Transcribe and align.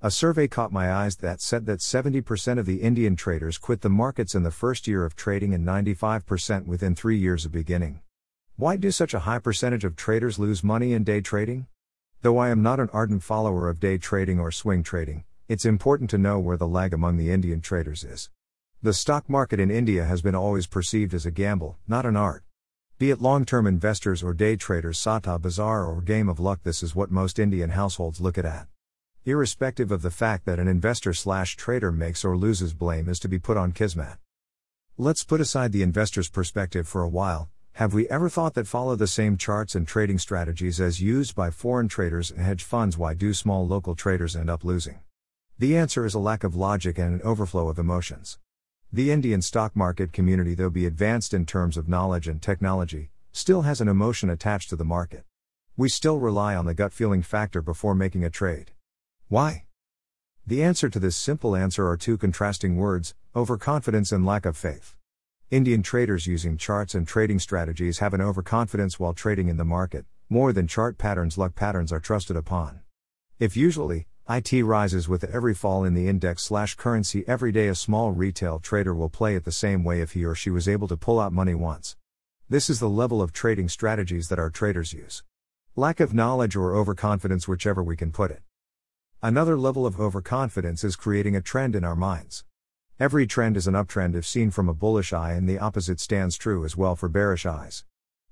A 0.00 0.12
survey 0.12 0.46
caught 0.46 0.70
my 0.70 0.92
eyes 0.92 1.16
that 1.16 1.40
said 1.40 1.66
that 1.66 1.80
70% 1.80 2.56
of 2.60 2.66
the 2.66 2.82
Indian 2.82 3.16
traders 3.16 3.58
quit 3.58 3.80
the 3.80 3.88
markets 3.88 4.36
in 4.36 4.44
the 4.44 4.52
first 4.52 4.86
year 4.86 5.04
of 5.04 5.16
trading 5.16 5.52
and 5.52 5.66
95% 5.66 6.66
within 6.66 6.94
three 6.94 7.18
years 7.18 7.44
of 7.44 7.50
beginning. 7.50 8.00
Why 8.54 8.76
do 8.76 8.92
such 8.92 9.12
a 9.12 9.18
high 9.18 9.40
percentage 9.40 9.84
of 9.84 9.96
traders 9.96 10.38
lose 10.38 10.62
money 10.62 10.92
in 10.92 11.02
day 11.02 11.20
trading? 11.20 11.66
Though 12.22 12.38
I 12.38 12.50
am 12.50 12.62
not 12.62 12.78
an 12.78 12.90
ardent 12.92 13.24
follower 13.24 13.68
of 13.68 13.80
day 13.80 13.98
trading 13.98 14.38
or 14.38 14.52
swing 14.52 14.84
trading, 14.84 15.24
it's 15.48 15.64
important 15.64 16.10
to 16.10 16.18
know 16.18 16.38
where 16.38 16.56
the 16.56 16.68
lag 16.68 16.94
among 16.94 17.16
the 17.16 17.32
Indian 17.32 17.60
traders 17.60 18.04
is. 18.04 18.30
The 18.80 18.94
stock 18.94 19.28
market 19.28 19.58
in 19.58 19.68
India 19.68 20.04
has 20.04 20.22
been 20.22 20.36
always 20.36 20.68
perceived 20.68 21.12
as 21.12 21.26
a 21.26 21.32
gamble, 21.32 21.76
not 21.88 22.06
an 22.06 22.16
art. 22.16 22.44
Be 23.00 23.10
it 23.10 23.20
long 23.20 23.44
term 23.44 23.66
investors 23.66 24.22
or 24.22 24.32
day 24.32 24.54
traders, 24.54 24.96
Satta 24.96 25.40
Bazaar 25.40 25.86
or 25.86 26.00
game 26.02 26.28
of 26.28 26.38
luck, 26.38 26.60
this 26.62 26.84
is 26.84 26.94
what 26.94 27.10
most 27.10 27.40
Indian 27.40 27.70
households 27.70 28.20
look 28.20 28.38
at 28.38 28.44
irrespective 29.24 29.90
of 29.90 30.02
the 30.02 30.10
fact 30.10 30.44
that 30.46 30.58
an 30.58 30.68
investor 30.68 31.12
slash 31.12 31.56
trader 31.56 31.92
makes 31.92 32.24
or 32.24 32.36
loses 32.36 32.72
blame 32.72 33.08
is 33.08 33.18
to 33.18 33.28
be 33.28 33.38
put 33.38 33.56
on 33.56 33.72
Kismet. 33.72 34.16
Let's 34.96 35.24
put 35.24 35.40
aside 35.40 35.72
the 35.72 35.82
investor's 35.82 36.28
perspective 36.30 36.88
for 36.88 37.02
a 37.02 37.08
while. 37.08 37.50
Have 37.72 37.94
we 37.94 38.08
ever 38.08 38.28
thought 38.28 38.54
that 38.54 38.66
follow 38.66 38.96
the 38.96 39.06
same 39.06 39.36
charts 39.36 39.74
and 39.74 39.86
trading 39.86 40.18
strategies 40.18 40.80
as 40.80 41.00
used 41.00 41.36
by 41.36 41.50
foreign 41.50 41.88
traders 41.88 42.30
and 42.30 42.40
hedge 42.40 42.64
funds? 42.64 42.98
Why 42.98 43.14
do 43.14 43.32
small 43.32 43.66
local 43.66 43.94
traders 43.94 44.34
end 44.34 44.50
up 44.50 44.64
losing? 44.64 45.00
The 45.58 45.76
answer 45.76 46.04
is 46.04 46.14
a 46.14 46.18
lack 46.18 46.42
of 46.42 46.56
logic 46.56 46.98
and 46.98 47.14
an 47.14 47.22
overflow 47.22 47.68
of 47.68 47.78
emotions. 47.78 48.38
The 48.92 49.10
Indian 49.10 49.42
stock 49.42 49.76
market 49.76 50.12
community, 50.12 50.54
though 50.54 50.70
be 50.70 50.86
advanced 50.86 51.34
in 51.34 51.46
terms 51.46 51.76
of 51.76 51.88
knowledge 51.88 52.26
and 52.26 52.40
technology, 52.40 53.10
still 53.32 53.62
has 53.62 53.80
an 53.80 53.88
emotion 53.88 54.30
attached 54.30 54.70
to 54.70 54.76
the 54.76 54.84
market. 54.84 55.24
We 55.76 55.88
still 55.88 56.18
rely 56.18 56.56
on 56.56 56.64
the 56.64 56.74
gut 56.74 56.92
feeling 56.92 57.22
factor 57.22 57.62
before 57.62 57.94
making 57.94 58.24
a 58.24 58.30
trade. 58.30 58.72
Why? 59.30 59.64
The 60.46 60.62
answer 60.62 60.88
to 60.88 60.98
this 60.98 61.14
simple 61.14 61.54
answer 61.54 61.86
are 61.86 61.98
two 61.98 62.16
contrasting 62.16 62.76
words 62.76 63.14
overconfidence 63.36 64.10
and 64.10 64.24
lack 64.24 64.46
of 64.46 64.56
faith. 64.56 64.96
Indian 65.50 65.82
traders 65.82 66.26
using 66.26 66.56
charts 66.56 66.94
and 66.94 67.06
trading 67.06 67.38
strategies 67.38 67.98
have 67.98 68.14
an 68.14 68.22
overconfidence 68.22 68.98
while 68.98 69.12
trading 69.12 69.50
in 69.50 69.58
the 69.58 69.66
market, 69.66 70.06
more 70.30 70.54
than 70.54 70.66
chart 70.66 70.96
patterns, 70.96 71.36
luck 71.36 71.54
patterns 71.54 71.92
are 71.92 72.00
trusted 72.00 72.36
upon. 72.36 72.80
If 73.38 73.54
usually, 73.54 74.06
IT 74.30 74.64
rises 74.64 75.10
with 75.10 75.24
every 75.24 75.52
fall 75.52 75.84
in 75.84 75.92
the 75.92 76.08
index 76.08 76.44
slash 76.44 76.74
currency 76.76 77.22
every 77.28 77.52
day, 77.52 77.68
a 77.68 77.74
small 77.74 78.12
retail 78.12 78.58
trader 78.58 78.94
will 78.94 79.10
play 79.10 79.36
it 79.36 79.44
the 79.44 79.52
same 79.52 79.84
way 79.84 80.00
if 80.00 80.12
he 80.12 80.24
or 80.24 80.34
she 80.34 80.48
was 80.48 80.66
able 80.66 80.88
to 80.88 80.96
pull 80.96 81.20
out 81.20 81.34
money 81.34 81.54
once. 81.54 81.98
This 82.48 82.70
is 82.70 82.80
the 82.80 82.88
level 82.88 83.20
of 83.20 83.34
trading 83.34 83.68
strategies 83.68 84.30
that 84.30 84.38
our 84.38 84.48
traders 84.48 84.94
use. 84.94 85.22
Lack 85.76 86.00
of 86.00 86.14
knowledge 86.14 86.56
or 86.56 86.74
overconfidence, 86.74 87.46
whichever 87.46 87.82
we 87.82 87.94
can 87.94 88.10
put 88.10 88.30
it. 88.30 88.40
Another 89.20 89.58
level 89.58 89.84
of 89.84 89.98
overconfidence 89.98 90.84
is 90.84 90.94
creating 90.94 91.34
a 91.34 91.40
trend 91.40 91.74
in 91.74 91.82
our 91.82 91.96
minds. 91.96 92.44
Every 93.00 93.26
trend 93.26 93.56
is 93.56 93.66
an 93.66 93.74
uptrend 93.74 94.14
if 94.14 94.24
seen 94.24 94.52
from 94.52 94.68
a 94.68 94.74
bullish 94.74 95.12
eye, 95.12 95.32
and 95.32 95.48
the 95.48 95.58
opposite 95.58 95.98
stands 95.98 96.36
true 96.36 96.64
as 96.64 96.76
well 96.76 96.94
for 96.94 97.08
bearish 97.08 97.44
eyes. 97.44 97.84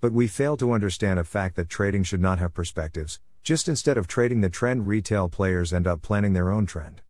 But 0.00 0.10
we 0.10 0.26
fail 0.26 0.56
to 0.56 0.72
understand 0.72 1.20
a 1.20 1.24
fact 1.24 1.54
that 1.54 1.68
trading 1.68 2.02
should 2.02 2.20
not 2.20 2.40
have 2.40 2.52
perspectives, 2.52 3.20
just 3.44 3.68
instead 3.68 3.96
of 3.96 4.08
trading 4.08 4.40
the 4.40 4.50
trend, 4.50 4.88
retail 4.88 5.28
players 5.28 5.72
end 5.72 5.86
up 5.86 6.02
planning 6.02 6.32
their 6.32 6.50
own 6.50 6.66
trend. 6.66 7.00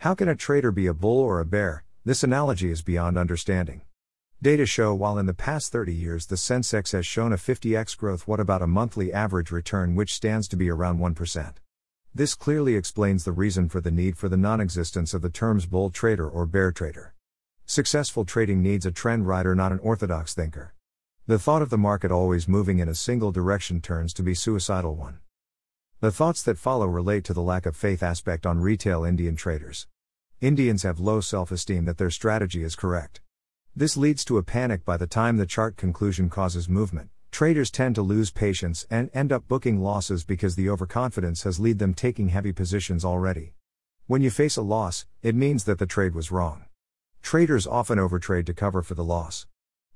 How 0.00 0.14
can 0.14 0.28
a 0.28 0.36
trader 0.36 0.70
be 0.70 0.86
a 0.86 0.92
bull 0.92 1.20
or 1.20 1.40
a 1.40 1.46
bear? 1.46 1.84
This 2.04 2.24
analogy 2.24 2.70
is 2.70 2.82
beyond 2.82 3.16
understanding. 3.16 3.80
Data 4.42 4.66
show 4.66 4.92
while 4.92 5.16
in 5.16 5.24
the 5.24 5.32
past 5.32 5.72
30 5.72 5.94
years 5.94 6.26
the 6.26 6.36
Sensex 6.36 6.92
has 6.92 7.06
shown 7.06 7.32
a 7.32 7.36
50x 7.36 7.96
growth, 7.96 8.28
what 8.28 8.38
about 8.38 8.60
a 8.60 8.66
monthly 8.66 9.10
average 9.14 9.50
return 9.50 9.94
which 9.94 10.12
stands 10.12 10.46
to 10.48 10.56
be 10.58 10.68
around 10.68 10.98
1%? 10.98 11.54
This 12.16 12.36
clearly 12.36 12.76
explains 12.76 13.24
the 13.24 13.32
reason 13.32 13.68
for 13.68 13.80
the 13.80 13.90
need 13.90 14.16
for 14.16 14.28
the 14.28 14.36
non 14.36 14.60
existence 14.60 15.14
of 15.14 15.22
the 15.22 15.30
terms 15.30 15.66
bull 15.66 15.90
trader 15.90 16.28
or 16.28 16.46
bear 16.46 16.70
trader. 16.70 17.12
Successful 17.66 18.24
trading 18.24 18.62
needs 18.62 18.86
a 18.86 18.92
trend 18.92 19.26
rider, 19.26 19.52
not 19.56 19.72
an 19.72 19.80
orthodox 19.80 20.32
thinker. 20.32 20.74
The 21.26 21.40
thought 21.40 21.60
of 21.60 21.70
the 21.70 21.78
market 21.78 22.12
always 22.12 22.46
moving 22.46 22.78
in 22.78 22.88
a 22.88 22.94
single 22.94 23.32
direction 23.32 23.80
turns 23.80 24.14
to 24.14 24.22
be 24.22 24.32
suicidal 24.32 24.94
one. 24.94 25.18
The 25.98 26.12
thoughts 26.12 26.40
that 26.44 26.56
follow 26.56 26.86
relate 26.86 27.24
to 27.24 27.34
the 27.34 27.42
lack 27.42 27.66
of 27.66 27.76
faith 27.76 28.00
aspect 28.00 28.46
on 28.46 28.60
retail 28.60 29.02
Indian 29.02 29.34
traders. 29.34 29.88
Indians 30.40 30.84
have 30.84 31.00
low 31.00 31.20
self 31.20 31.50
esteem 31.50 31.84
that 31.86 31.98
their 31.98 32.10
strategy 32.10 32.62
is 32.62 32.76
correct. 32.76 33.22
This 33.74 33.96
leads 33.96 34.24
to 34.26 34.38
a 34.38 34.44
panic 34.44 34.84
by 34.84 34.96
the 34.96 35.08
time 35.08 35.36
the 35.36 35.46
chart 35.46 35.76
conclusion 35.76 36.30
causes 36.30 36.68
movement, 36.68 37.10
Traders 37.34 37.72
tend 37.72 37.96
to 37.96 38.02
lose 38.02 38.30
patience 38.30 38.86
and 38.92 39.10
end 39.12 39.32
up 39.32 39.48
booking 39.48 39.80
losses 39.80 40.22
because 40.22 40.54
the 40.54 40.70
overconfidence 40.70 41.42
has 41.42 41.58
led 41.58 41.80
them 41.80 41.92
taking 41.92 42.28
heavy 42.28 42.52
positions 42.52 43.04
already. 43.04 43.54
When 44.06 44.22
you 44.22 44.30
face 44.30 44.56
a 44.56 44.62
loss, 44.62 45.04
it 45.20 45.34
means 45.34 45.64
that 45.64 45.80
the 45.80 45.84
trade 45.84 46.14
was 46.14 46.30
wrong. 46.30 46.66
Traders 47.22 47.66
often 47.66 47.98
overtrade 47.98 48.46
to 48.46 48.54
cover 48.54 48.82
for 48.82 48.94
the 48.94 49.02
loss. 49.02 49.48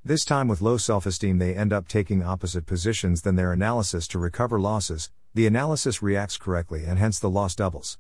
This 0.04 0.24
time 0.24 0.48
with 0.48 0.60
low 0.60 0.78
self-esteem 0.78 1.38
they 1.38 1.54
end 1.54 1.72
up 1.72 1.86
taking 1.86 2.24
opposite 2.24 2.66
positions 2.66 3.22
than 3.22 3.36
their 3.36 3.52
analysis 3.52 4.08
to 4.08 4.18
recover 4.18 4.58
losses. 4.58 5.12
The 5.32 5.46
analysis 5.46 6.02
reacts 6.02 6.38
correctly 6.38 6.84
and 6.84 6.98
hence 6.98 7.20
the 7.20 7.30
loss 7.30 7.54
doubles. 7.54 7.98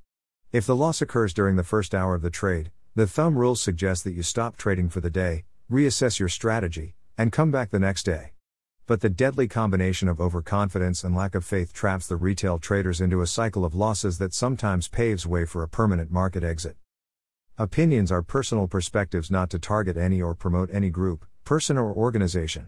If 0.50 0.66
the 0.66 0.74
loss 0.74 1.00
occurs 1.00 1.32
during 1.32 1.54
the 1.54 1.62
first 1.62 1.94
hour 1.94 2.16
of 2.16 2.22
the 2.22 2.30
trade, 2.30 2.72
the 2.96 3.06
thumb 3.06 3.38
rules 3.38 3.62
suggest 3.62 4.02
that 4.02 4.14
you 4.14 4.24
stop 4.24 4.56
trading 4.56 4.88
for 4.88 5.00
the 5.00 5.10
day, 5.10 5.44
reassess 5.70 6.18
your 6.18 6.28
strategy, 6.28 6.96
and 7.16 7.30
come 7.30 7.52
back 7.52 7.70
the 7.70 7.78
next 7.78 8.02
day. 8.02 8.32
But 8.88 9.02
the 9.02 9.10
deadly 9.10 9.48
combination 9.48 10.08
of 10.08 10.18
overconfidence 10.18 11.04
and 11.04 11.14
lack 11.14 11.34
of 11.34 11.44
faith 11.44 11.74
traps 11.74 12.06
the 12.06 12.16
retail 12.16 12.58
traders 12.58 13.02
into 13.02 13.20
a 13.20 13.26
cycle 13.26 13.66
of 13.66 13.74
losses 13.74 14.16
that 14.16 14.32
sometimes 14.32 14.88
paves 14.88 15.26
way 15.26 15.44
for 15.44 15.62
a 15.62 15.68
permanent 15.68 16.10
market 16.10 16.42
exit. 16.42 16.74
Opinions 17.58 18.10
are 18.10 18.22
personal 18.22 18.66
perspectives 18.66 19.30
not 19.30 19.50
to 19.50 19.58
target 19.58 19.98
any 19.98 20.22
or 20.22 20.34
promote 20.34 20.70
any 20.72 20.88
group, 20.88 21.26
person, 21.44 21.76
or 21.76 21.92
organization. 21.92 22.66